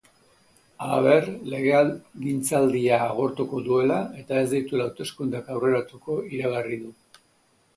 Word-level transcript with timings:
Halaber, 0.83 1.27
legegintzaldia 1.53 2.97
agortuko 3.09 3.61
duela 3.67 3.99
eta 4.23 4.41
ez 4.41 4.49
dituela 4.55 4.89
hauteskundeak 4.89 5.53
aurreratuko 5.57 6.17
iragarri 6.39 6.81
du. 6.85 6.91